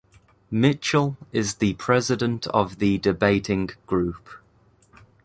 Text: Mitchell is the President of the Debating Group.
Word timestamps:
Mitchell 0.49 1.15
is 1.31 1.57
the 1.57 1.75
President 1.75 2.47
of 2.47 2.79
the 2.79 2.97
Debating 2.97 3.69
Group. 3.85 4.29